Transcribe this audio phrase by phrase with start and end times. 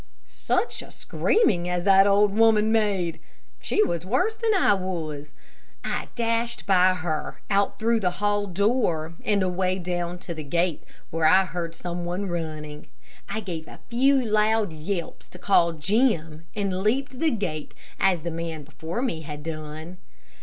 [0.25, 3.19] Such a screaming as that old woman made!
[3.59, 5.31] She was worse than I was.
[5.83, 10.81] I dashed by her, out through the hall door, and away down to the gate,
[11.11, 12.87] where I heard some one running.
[13.29, 18.31] I gave a few loud yelps to call Jim, and leaped the gate as the
[18.31, 19.99] man before me had done.